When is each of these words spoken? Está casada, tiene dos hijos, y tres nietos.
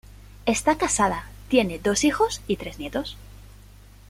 Está 0.47 0.79
casada, 0.79 1.27
tiene 1.47 1.77
dos 1.77 2.03
hijos, 2.05 2.41
y 2.47 2.55
tres 2.55 2.79
nietos. 2.79 3.17